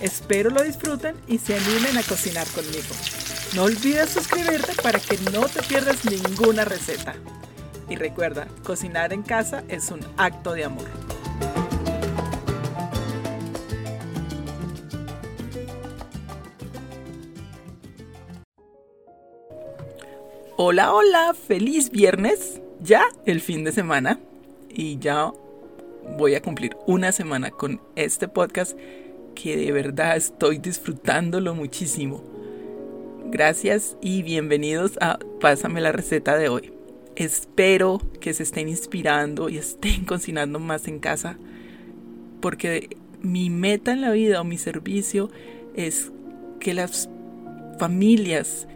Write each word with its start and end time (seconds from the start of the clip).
Espero 0.00 0.50
lo 0.50 0.62
disfruten 0.62 1.16
y 1.26 1.38
se 1.38 1.56
animen 1.56 1.96
a 1.96 2.02
cocinar 2.02 2.46
conmigo. 2.48 2.94
No 3.54 3.64
olvides 3.64 4.10
suscribirte 4.10 4.74
para 4.82 4.98
que 4.98 5.16
no 5.32 5.46
te 5.46 5.62
pierdas 5.62 6.04
ninguna 6.04 6.64
receta. 6.64 7.14
Y 7.88 7.96
recuerda, 7.96 8.48
cocinar 8.64 9.12
en 9.12 9.22
casa 9.22 9.62
es 9.68 9.90
un 9.90 10.00
acto 10.16 10.52
de 10.52 10.64
amor. 10.64 10.88
Hola, 20.56 20.92
hola, 20.92 21.34
feliz 21.34 21.90
viernes. 21.90 22.60
Ya 22.80 23.04
el 23.26 23.40
fin 23.40 23.64
de 23.64 23.72
semana. 23.72 24.18
Y 24.68 24.98
ya 24.98 25.32
voy 26.16 26.34
a 26.34 26.42
cumplir 26.42 26.76
una 26.86 27.12
semana 27.12 27.50
con 27.50 27.80
este 27.96 28.28
podcast 28.28 28.76
que 29.34 29.56
de 29.56 29.72
verdad 29.72 30.16
estoy 30.16 30.58
disfrutándolo 30.58 31.54
muchísimo. 31.54 32.22
Gracias 33.26 33.96
y 34.00 34.22
bienvenidos 34.22 34.98
a 35.00 35.18
Pásame 35.40 35.80
la 35.80 35.92
receta 35.92 36.36
de 36.36 36.48
hoy. 36.48 36.72
Espero 37.16 38.00
que 38.20 38.34
se 38.34 38.42
estén 38.42 38.68
inspirando 38.68 39.48
y 39.48 39.58
estén 39.58 40.04
cocinando 40.06 40.58
más 40.58 40.88
en 40.88 41.00
casa 41.00 41.38
porque 42.40 42.96
mi 43.20 43.50
meta 43.50 43.92
en 43.92 44.00
la 44.02 44.10
vida 44.10 44.40
o 44.40 44.44
mi 44.44 44.58
servicio 44.58 45.30
es 45.74 46.12
que 46.60 46.74
las 46.74 47.08
familias 47.78 48.68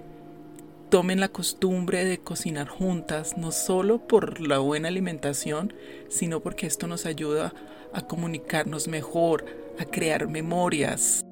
tomen 0.88 1.20
la 1.20 1.28
costumbre 1.28 2.04
de 2.04 2.18
cocinar 2.18 2.68
juntas, 2.68 3.36
no 3.36 3.52
solo 3.52 3.98
por 3.98 4.40
la 4.40 4.58
buena 4.58 4.88
alimentación, 4.88 5.74
sino 6.08 6.40
porque 6.40 6.66
esto 6.66 6.86
nos 6.86 7.04
ayuda 7.04 7.52
a 7.92 8.02
comunicarnos 8.02 8.88
mejor, 8.88 9.44
a 9.78 9.84
crear 9.84 10.28
memorias. 10.28 11.24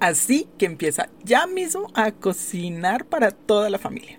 Así 0.00 0.48
que 0.58 0.66
empieza 0.66 1.08
ya 1.22 1.46
mismo 1.46 1.88
a 1.94 2.10
cocinar 2.10 3.04
para 3.04 3.30
toda 3.30 3.70
la 3.70 3.78
familia. 3.78 4.18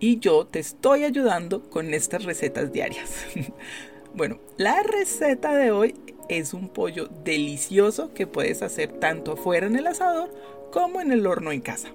Y 0.00 0.18
yo 0.18 0.46
te 0.46 0.58
estoy 0.58 1.04
ayudando 1.04 1.62
con 1.70 1.94
estas 1.94 2.24
recetas 2.24 2.72
diarias. 2.72 3.24
bueno, 4.14 4.38
la 4.58 4.82
receta 4.82 5.56
de 5.56 5.70
hoy 5.70 5.94
es 6.28 6.52
un 6.52 6.68
pollo 6.68 7.08
delicioso 7.24 8.12
que 8.12 8.26
puedes 8.26 8.62
hacer 8.62 8.92
tanto 8.92 9.32
afuera 9.32 9.66
en 9.66 9.76
el 9.76 9.86
asador 9.86 10.30
como 10.70 11.00
en 11.00 11.10
el 11.10 11.26
horno 11.26 11.52
en 11.52 11.62
casa. 11.62 11.88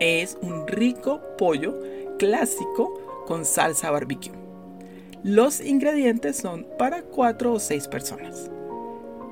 Es 0.00 0.36
un 0.42 0.66
rico 0.66 1.20
pollo 1.38 1.78
clásico 2.18 3.24
con 3.26 3.44
salsa 3.44 3.90
barbecue. 3.90 4.32
Los 5.22 5.60
ingredientes 5.60 6.36
son 6.36 6.66
para 6.78 7.02
4 7.02 7.52
o 7.52 7.60
6 7.60 7.86
personas. 7.86 8.50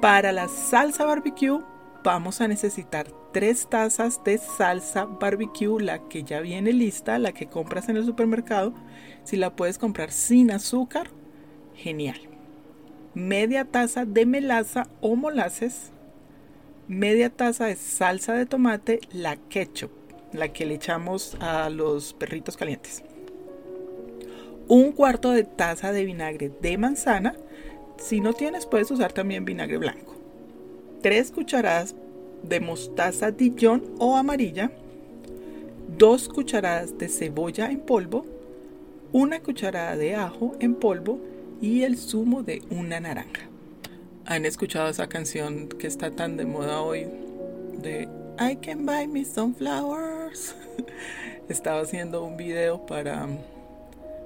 Para 0.01 0.33
la 0.33 0.49
salsa 0.49 1.05
barbecue 1.05 1.61
vamos 2.03 2.41
a 2.41 2.49
necesitar 2.49 3.09
3 3.33 3.67
tazas 3.69 4.25
de 4.25 4.39
salsa 4.39 5.05
barbecue, 5.05 5.81
la 5.81 6.09
que 6.09 6.23
ya 6.23 6.41
viene 6.41 6.73
lista, 6.73 7.19
la 7.19 7.33
que 7.33 7.47
compras 7.47 7.89
en 7.89 7.97
el 7.97 8.05
supermercado. 8.05 8.73
Si 9.25 9.37
la 9.37 9.55
puedes 9.55 9.79
comprar 9.79 10.11
sin 10.11 10.51
azúcar, 10.51 11.11
genial. 11.75 12.21
Media 13.15 13.65
taza 13.65 14.05
de 14.05 14.27
melaza 14.27 14.89
o 15.01 15.17
molasses. 15.17 15.93
Media 16.89 17.31
taza 17.31 17.67
de 17.67 17.77
salsa 17.77 18.35
de 18.35 18.47
tomate, 18.47 19.01
la 19.13 19.37
ketchup 19.37 20.01
la 20.33 20.53
que 20.53 20.67
le 20.67 20.75
echamos 20.75 21.37
a 21.41 21.71
los 21.71 22.15
perritos 22.15 22.57
calientes. 22.57 23.03
Un 24.69 24.93
cuarto 24.93 25.31
de 25.33 25.45
taza 25.45 25.93
de 25.93 26.05
vinagre 26.05 26.53
de 26.61 26.79
manzana. 26.79 27.35
Si 28.01 28.21
no 28.21 28.33
tienes, 28.33 28.67
puedes 28.67 28.91
usar 28.91 29.13
también 29.13 29.45
vinagre 29.45 29.79
blanco. 29.79 30.15
Tres 31.03 31.31
cucharadas 31.31 31.95
de 32.43 32.59
mostaza 32.59 33.31
Dijon 33.31 33.85
o 33.99 34.17
amarilla. 34.17 34.73
Dos 35.97 36.29
cucharadas 36.29 36.97
de 36.99 37.09
cebolla 37.09 37.71
en 37.71 37.81
polvo. 37.81 38.27
Una 39.13 39.41
cucharada 39.41 39.97
de 39.97 40.15
ajo 40.15 40.57
en 40.61 40.75
polvo 40.75 41.21
y 41.61 41.83
el 41.83 41.99
zumo 41.99 42.43
de 42.43 42.63
una 42.71 43.01
naranja. 43.01 43.43
¿Han 44.25 44.47
escuchado 44.47 44.89
esa 44.89 45.09
canción 45.09 45.69
que 45.69 45.87
está 45.87 46.11
tan 46.11 46.37
de 46.37 46.47
moda 46.47 46.81
hoy 46.81 47.07
de 47.83 48.09
I 48.39 48.57
can 48.57 48.87
buy 48.87 49.07
me 49.07 49.25
some 49.25 49.55
flowers. 49.55 50.55
Estaba 51.51 51.81
haciendo 51.81 52.25
un 52.25 52.39
video 52.39 52.87
para, 52.87 53.29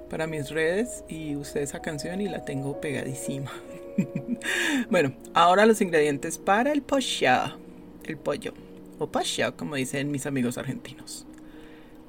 para 0.09 0.27
mis 0.27 0.49
redes 0.49 1.03
y 1.07 1.35
usé 1.35 1.63
esa 1.63 1.81
canción 1.81 2.21
y 2.21 2.29
la 2.29 2.45
tengo 2.45 2.79
pegadísima. 2.79 3.51
bueno, 4.89 5.13
ahora 5.33 5.65
los 5.65 5.81
ingredientes 5.81 6.37
para 6.37 6.71
el 6.71 6.81
pollo. 6.81 7.57
El 8.03 8.17
pollo. 8.17 8.53
O 8.99 9.07
pollo, 9.07 9.57
como 9.57 9.75
dicen 9.75 10.11
mis 10.11 10.25
amigos 10.25 10.57
argentinos. 10.57 11.25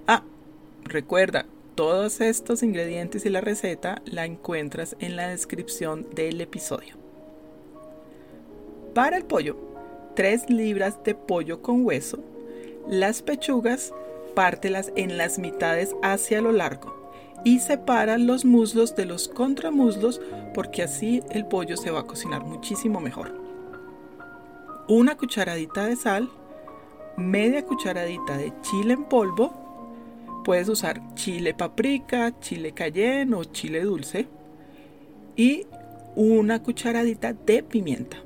Ah, 0.06 0.22
recuerda, 0.84 1.46
todos 1.74 2.20
estos 2.20 2.62
ingredientes 2.62 3.26
y 3.26 3.30
la 3.30 3.40
receta 3.40 4.02
la 4.04 4.24
encuentras 4.24 4.96
en 5.00 5.16
la 5.16 5.28
descripción 5.28 6.06
del 6.14 6.40
episodio. 6.40 6.94
Para 8.94 9.16
el 9.16 9.24
pollo 9.24 9.56
3 10.14 10.48
libras 10.48 11.02
de 11.04 11.14
pollo 11.14 11.60
con 11.60 11.84
hueso. 11.84 12.18
Las 12.88 13.20
pechugas, 13.20 13.92
pártelas 14.34 14.92
en 14.96 15.18
las 15.18 15.38
mitades 15.38 15.94
hacia 16.02 16.40
lo 16.40 16.52
largo 16.52 17.05
y 17.44 17.60
separa 17.60 18.18
los 18.18 18.44
muslos 18.44 18.96
de 18.96 19.06
los 19.06 19.28
contramuslos 19.28 20.20
porque 20.54 20.82
así 20.82 21.22
el 21.30 21.46
pollo 21.46 21.76
se 21.76 21.90
va 21.90 22.00
a 22.00 22.06
cocinar 22.06 22.44
muchísimo 22.44 23.00
mejor. 23.00 23.34
Una 24.88 25.16
cucharadita 25.16 25.86
de 25.86 25.96
sal, 25.96 26.30
media 27.16 27.64
cucharadita 27.64 28.36
de 28.36 28.52
chile 28.62 28.94
en 28.94 29.04
polvo, 29.04 29.52
puedes 30.44 30.68
usar 30.68 31.02
chile 31.14 31.54
paprika, 31.54 32.38
chile 32.40 32.72
cayenne 32.72 33.34
o 33.34 33.44
chile 33.44 33.80
dulce 33.80 34.28
y 35.34 35.66
una 36.14 36.62
cucharadita 36.62 37.32
de 37.32 37.62
pimienta. 37.62 38.16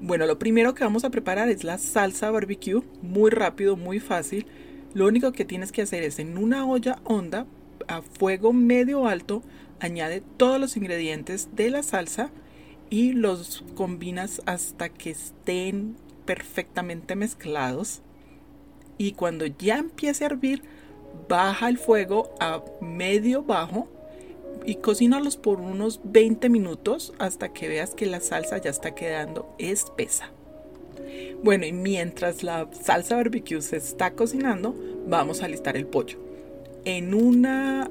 Bueno, 0.00 0.26
lo 0.26 0.38
primero 0.38 0.74
que 0.74 0.82
vamos 0.82 1.04
a 1.04 1.10
preparar 1.10 1.48
es 1.48 1.62
la 1.62 1.78
salsa 1.78 2.30
barbecue, 2.30 2.82
muy 3.02 3.30
rápido, 3.30 3.76
muy 3.76 4.00
fácil. 4.00 4.46
Lo 4.94 5.06
único 5.06 5.32
que 5.32 5.44
tienes 5.44 5.72
que 5.72 5.82
hacer 5.82 6.02
es 6.02 6.18
en 6.18 6.36
una 6.36 6.66
olla 6.66 6.98
honda 7.04 7.46
a 7.88 8.02
fuego 8.02 8.52
medio 8.52 9.08
alto, 9.08 9.42
añade 9.80 10.22
todos 10.36 10.60
los 10.60 10.76
ingredientes 10.76 11.48
de 11.54 11.70
la 11.70 11.82
salsa 11.82 12.30
y 12.90 13.12
los 13.12 13.64
combinas 13.74 14.42
hasta 14.44 14.90
que 14.90 15.10
estén 15.10 15.96
perfectamente 16.26 17.16
mezclados. 17.16 18.02
Y 18.98 19.12
cuando 19.12 19.46
ya 19.46 19.78
empiece 19.78 20.24
a 20.24 20.28
hervir, 20.28 20.62
baja 21.28 21.68
el 21.68 21.78
fuego 21.78 22.34
a 22.38 22.62
medio 22.80 23.42
bajo 23.42 23.88
y 24.66 24.76
cocínalos 24.76 25.36
por 25.36 25.60
unos 25.60 26.00
20 26.04 26.48
minutos 26.50 27.14
hasta 27.18 27.52
que 27.52 27.68
veas 27.68 27.94
que 27.94 28.06
la 28.06 28.20
salsa 28.20 28.58
ya 28.58 28.70
está 28.70 28.94
quedando 28.94 29.54
espesa. 29.58 30.30
Bueno, 31.42 31.66
y 31.66 31.72
mientras 31.72 32.42
la 32.42 32.68
salsa 32.72 33.16
barbecue 33.16 33.60
se 33.62 33.76
está 33.76 34.12
cocinando, 34.12 34.74
vamos 35.06 35.42
a 35.42 35.48
listar 35.48 35.76
el 35.76 35.86
pollo. 35.86 36.18
En 36.84 37.14
una 37.14 37.88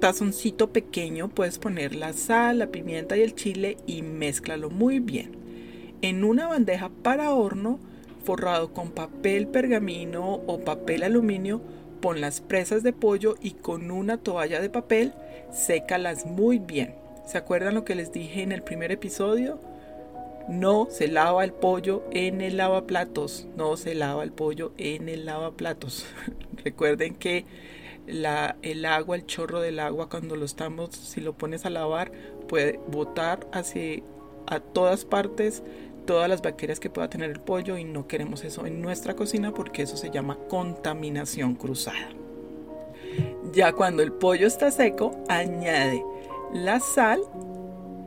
tazoncito 0.00 0.72
pequeño 0.72 1.28
puedes 1.28 1.58
poner 1.58 1.94
la 1.94 2.12
sal, 2.12 2.58
la 2.58 2.66
pimienta 2.66 3.16
y 3.16 3.20
el 3.20 3.34
chile 3.34 3.76
y 3.86 4.02
mézclalo 4.02 4.68
muy 4.68 4.98
bien. 4.98 5.36
En 6.02 6.24
una 6.24 6.48
bandeja 6.48 6.90
para 7.02 7.32
horno 7.32 7.78
forrado 8.24 8.72
con 8.72 8.90
papel 8.90 9.46
pergamino 9.46 10.40
o 10.46 10.60
papel 10.60 11.02
aluminio, 11.04 11.60
pon 12.00 12.20
las 12.20 12.40
presas 12.40 12.82
de 12.82 12.92
pollo 12.92 13.36
y 13.40 13.52
con 13.52 13.90
una 13.90 14.18
toalla 14.18 14.60
de 14.60 14.70
papel 14.70 15.12
sécalas 15.52 16.26
muy 16.26 16.58
bien. 16.58 16.94
¿Se 17.26 17.38
acuerdan 17.38 17.74
lo 17.74 17.84
que 17.84 17.94
les 17.94 18.12
dije 18.12 18.42
en 18.42 18.52
el 18.52 18.62
primer 18.62 18.90
episodio? 18.90 19.60
No 20.48 20.88
se 20.90 21.08
lava 21.08 21.44
el 21.44 21.52
pollo 21.52 22.04
en 22.10 22.40
el 22.40 22.56
lavaplatos. 22.56 23.48
No 23.56 23.76
se 23.76 23.94
lava 23.94 24.22
el 24.24 24.32
pollo 24.32 24.72
en 24.76 25.08
el 25.08 25.24
lavaplatos. 25.24 26.06
Recuerden 26.64 27.14
que 27.14 27.44
la, 28.06 28.56
el 28.62 28.84
agua, 28.84 29.16
el 29.16 29.26
chorro 29.26 29.60
del 29.60 29.78
agua, 29.78 30.08
cuando 30.08 30.36
lo 30.36 30.44
estamos, 30.44 30.90
si 30.94 31.20
lo 31.20 31.32
pones 31.34 31.64
a 31.66 31.70
lavar, 31.70 32.12
puede 32.48 32.80
botar 32.88 33.46
hacia 33.52 34.02
a 34.46 34.60
todas 34.60 35.04
partes 35.04 35.62
todas 36.06 36.28
las 36.28 36.42
bacterias 36.42 36.80
que 36.80 36.90
pueda 36.90 37.08
tener 37.08 37.30
el 37.30 37.40
pollo 37.40 37.78
y 37.78 37.84
no 37.84 38.08
queremos 38.08 38.44
eso 38.44 38.66
en 38.66 38.82
nuestra 38.82 39.14
cocina 39.14 39.54
porque 39.54 39.82
eso 39.82 39.96
se 39.96 40.10
llama 40.10 40.36
contaminación 40.48 41.54
cruzada. 41.54 42.10
Ya 43.52 43.72
cuando 43.72 44.02
el 44.02 44.12
pollo 44.12 44.46
está 44.46 44.70
seco, 44.70 45.12
añade 45.28 46.04
la 46.52 46.80
sal 46.80 47.20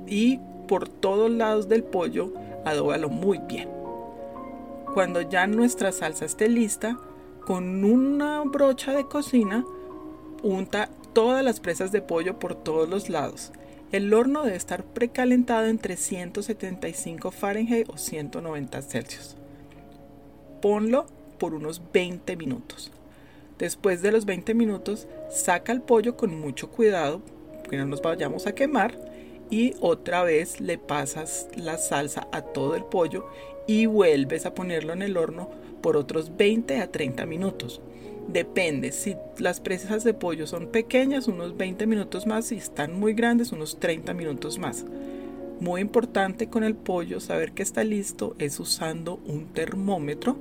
y 0.07 0.39
por 0.67 0.89
todos 0.89 1.31
lados 1.31 1.67
del 1.67 1.83
pollo 1.83 2.33
adóbalo 2.65 3.09
muy 3.09 3.39
bien. 3.39 3.69
Cuando 4.93 5.21
ya 5.21 5.47
nuestra 5.47 5.91
salsa 5.91 6.25
esté 6.25 6.49
lista, 6.49 6.97
con 7.45 7.83
una 7.85 8.41
brocha 8.43 8.93
de 8.93 9.05
cocina 9.05 9.65
unta 10.41 10.89
todas 11.13 11.43
las 11.43 11.59
presas 11.59 11.91
de 11.91 12.01
pollo 12.01 12.39
por 12.39 12.55
todos 12.55 12.89
los 12.89 13.09
lados. 13.09 13.51
El 13.91 14.13
horno 14.13 14.43
debe 14.43 14.57
estar 14.57 14.83
precalentado 14.83 15.67
en 15.67 15.77
375 15.77 17.31
Fahrenheit 17.31 17.87
o 17.89 17.97
190 17.97 18.81
Celsius. 18.81 19.37
Ponlo 20.61 21.05
por 21.37 21.53
unos 21.53 21.81
20 21.93 22.35
minutos. 22.35 22.91
Después 23.57 24.01
de 24.01 24.11
los 24.11 24.25
20 24.25 24.53
minutos, 24.53 25.07
saca 25.29 25.71
el 25.71 25.81
pollo 25.81 26.17
con 26.17 26.37
mucho 26.39 26.69
cuidado, 26.69 27.21
que 27.69 27.77
no 27.77 27.85
nos 27.85 28.01
vayamos 28.01 28.47
a 28.47 28.53
quemar, 28.53 28.97
y 29.49 29.73
otra 29.79 30.23
vez 30.23 30.59
le 30.59 30.77
pasas 30.77 31.47
la 31.55 31.77
salsa 31.77 32.27
a 32.31 32.41
todo 32.41 32.75
el 32.75 32.83
pollo 32.83 33.27
y 33.67 33.85
vuelves 33.85 34.45
a 34.45 34.53
ponerlo 34.53 34.93
en 34.93 35.01
el 35.01 35.17
horno 35.17 35.49
por 35.81 35.97
otros 35.97 36.35
20 36.37 36.81
a 36.81 36.91
30 36.91 37.25
minutos. 37.25 37.81
Depende, 38.27 38.91
si 38.91 39.15
las 39.37 39.59
presas 39.59 40.03
de 40.03 40.15
pollo 40.15 40.47
son 40.47 40.67
pequeñas, 40.67 41.27
unos 41.27 41.57
20 41.57 41.85
minutos 41.85 42.25
más, 42.25 42.45
si 42.45 42.55
están 42.55 42.99
muy 42.99 43.13
grandes, 43.13 43.51
unos 43.51 43.79
30 43.79 44.13
minutos 44.13 44.57
más. 44.57 44.85
Muy 45.59 45.81
importante 45.81 46.49
con 46.49 46.63
el 46.63 46.75
pollo 46.75 47.19
saber 47.19 47.53
que 47.53 47.63
está 47.63 47.83
listo 47.83 48.35
es 48.39 48.59
usando 48.59 49.19
un 49.25 49.53
termómetro 49.53 50.37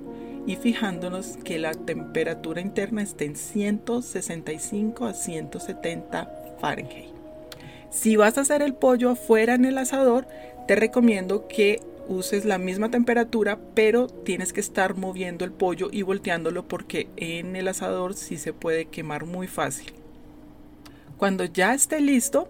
y 0.47 0.57
fijándonos 0.57 1.37
que 1.45 1.59
la 1.59 1.73
temperatura 1.75 2.61
interna 2.61 3.03
esté 3.03 3.27
en 3.27 3.37
165 3.37 5.05
a 5.05 5.15
170 5.15 6.57
Fahrenheit. 6.61 7.24
Si 7.95 8.17
vas 8.17 8.37
a 8.37 8.41
hacer 8.41 8.61
el 8.61 8.75
pollo 8.75 9.11
afuera 9.11 9.55
en 9.55 9.65
el 9.65 9.79
asador, 9.79 10.27
te 10.67 10.75
recomiendo 10.75 11.47
que 11.47 11.81
uses 12.09 12.45
la 12.45 12.59
misma 12.59 12.91
temperatura, 12.91 13.57
pero 13.75 14.09
tienes 14.09 14.53
que 14.53 14.61
estar 14.61 14.97
moviendo 14.97 15.45
el 15.45 15.53
pollo 15.53 15.89
y 15.93 16.03
volteándolo 16.03 16.67
porque 16.67 17.07
en 17.17 17.55
el 17.55 17.69
asador 17.69 18.15
sí 18.15 18.37
se 18.37 18.53
puede 18.53 18.87
quemar 18.87 19.27
muy 19.27 19.47
fácil. 19.47 19.93
Cuando 21.19 21.45
ya 21.45 21.73
esté 21.73 22.01
listo, 22.01 22.49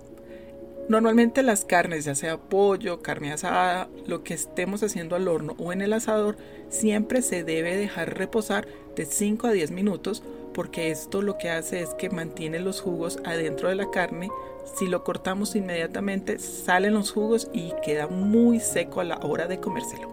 normalmente 0.89 1.43
las 1.43 1.67
carnes, 1.67 2.07
ya 2.07 2.15
sea 2.15 2.39
pollo, 2.39 3.03
carne 3.03 3.31
asada, 3.31 3.91
lo 4.07 4.25
que 4.25 4.33
estemos 4.33 4.83
haciendo 4.83 5.15
al 5.15 5.29
horno 5.29 5.57
o 5.59 5.75
en 5.75 5.83
el 5.83 5.93
asador, 5.93 6.39
siempre 6.71 7.21
se 7.21 7.45
debe 7.45 7.77
dejar 7.77 8.17
reposar 8.17 8.67
de 8.97 9.05
5 9.05 9.49
a 9.49 9.53
10 9.53 9.73
minutos 9.73 10.23
porque 10.55 10.91
esto 10.91 11.21
lo 11.21 11.37
que 11.37 11.51
hace 11.51 11.81
es 11.81 11.91
que 11.95 12.09
mantiene 12.09 12.61
los 12.61 12.81
jugos 12.81 13.19
adentro 13.25 13.69
de 13.69 13.75
la 13.75 13.91
carne. 13.91 14.31
Si 14.77 14.87
lo 14.87 15.05
cortamos 15.05 15.55
inmediatamente 15.57 16.39
salen 16.39 16.95
los 16.95 17.11
jugos 17.11 17.49
y 17.53 17.73
queda 17.85 18.07
muy 18.07 18.61
seco 18.61 19.01
a 19.01 19.05
la 19.05 19.19
hora 19.19 19.47
de 19.47 19.61
comérselo. 19.61 20.09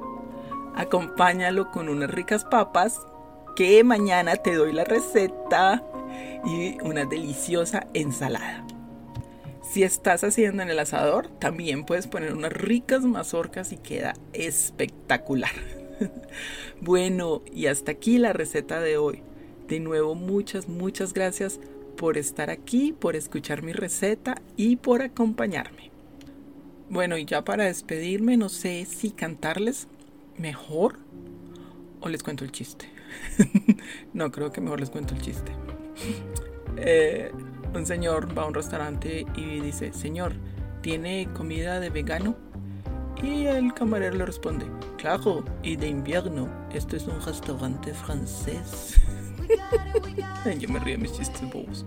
Acompáñalo 0.76 1.72
con 1.72 1.88
unas 1.88 2.10
ricas 2.10 2.44
papas 2.44 3.00
que 3.56 3.84
mañana 3.84 4.36
te 4.36 4.56
doy 4.56 4.74
la 4.74 4.84
receta 4.84 5.84
y 6.46 6.78
una 6.84 7.06
deliciosa 7.06 7.88
ensalada. 7.94 8.66
Si 9.72 9.84
estás 9.84 10.24
haciendo 10.24 10.64
en 10.64 10.70
el 10.70 10.80
asador, 10.80 11.28
también 11.40 11.86
puedes 11.86 12.08
poner 12.08 12.34
unas 12.34 12.52
ricas 12.52 13.04
mazorcas 13.04 13.72
y 13.72 13.78
queda 13.78 14.16
espectacular. 14.34 15.52
bueno, 16.82 17.42
y 17.54 17.68
hasta 17.68 17.92
aquí 17.92 18.18
la 18.18 18.34
receta 18.34 18.82
de 18.82 18.98
hoy. 18.98 19.24
De 19.72 19.80
nuevo, 19.80 20.16
muchas, 20.16 20.68
muchas 20.68 21.14
gracias 21.14 21.62
por 21.96 22.18
estar 22.18 22.50
aquí, 22.50 22.92
por 22.92 23.16
escuchar 23.16 23.64
mi 23.64 23.72
receta 23.72 24.36
y 24.58 24.76
por 24.76 25.02
acompañarme. 25.02 25.92
Bueno, 26.90 27.18
y 27.18 27.24
ya 27.24 27.46
para 27.46 27.64
despedirme, 27.64 28.36
no 28.36 28.50
sé 28.50 28.84
si 28.84 29.12
cantarles 29.12 29.88
mejor 30.38 30.98
o 32.02 32.10
les 32.10 32.22
cuento 32.22 32.44
el 32.44 32.52
chiste. 32.52 32.90
no, 34.14 34.30
creo 34.30 34.52
que 34.52 34.60
mejor 34.60 34.82
les 34.82 34.90
cuento 34.90 35.16
el 35.16 35.22
chiste. 35.22 35.54
Eh, 36.76 37.32
un 37.74 37.86
señor 37.86 38.38
va 38.38 38.42
a 38.42 38.48
un 38.48 38.54
restaurante 38.54 39.26
y 39.38 39.62
dice, 39.62 39.94
señor, 39.94 40.34
¿tiene 40.82 41.30
comida 41.34 41.80
de 41.80 41.90
vegano? 41.90 42.36
Y 43.24 43.46
el 43.46 43.74
camarero 43.74 44.18
le 44.18 44.26
responde, 44.26 44.66
claro, 44.98 45.46
y 45.64 45.78
de 45.78 45.88
invierno, 45.88 46.50
esto 46.74 46.98
es 46.98 47.08
un 47.08 47.22
restaurante 47.22 47.94
francés. 47.94 49.00
Yo 50.60 50.70
me 50.70 50.80
río 50.80 50.98
de 50.98 51.04
mis 51.04 51.14
chistes 51.14 51.42
bobos. 51.42 51.86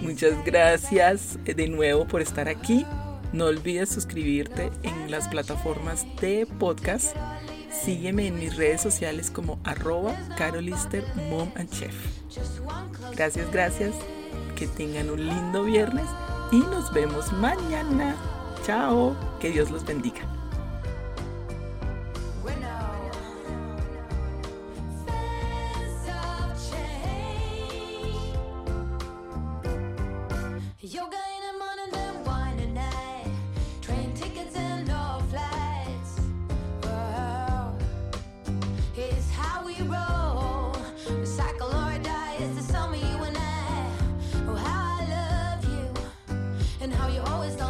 Muchas 0.00 0.44
gracias 0.44 1.38
eh, 1.44 1.54
de 1.54 1.68
nuevo 1.68 2.06
por 2.06 2.22
estar 2.22 2.48
aquí. 2.48 2.86
No 3.32 3.46
olvides 3.46 3.88
suscribirte 3.88 4.70
en 4.82 5.10
las 5.10 5.28
plataformas 5.28 6.06
de 6.20 6.46
podcast. 6.58 7.16
Sígueme 7.70 8.26
en 8.26 8.38
mis 8.38 8.56
redes 8.56 8.80
sociales 8.80 9.30
como 9.30 9.58
arroba 9.64 10.14
carolister 10.36 11.04
mom 11.30 11.50
and 11.56 11.70
chef. 11.70 11.94
Gracias, 13.14 13.50
gracias. 13.50 13.94
Que 14.56 14.66
tengan 14.66 15.10
un 15.10 15.26
lindo 15.26 15.64
viernes 15.64 16.06
y 16.50 16.58
nos 16.58 16.92
vemos 16.92 17.32
mañana. 17.32 18.16
Chao. 18.66 19.16
Que 19.40 19.50
Dios 19.50 19.70
los 19.70 19.84
bendiga. 19.84 20.20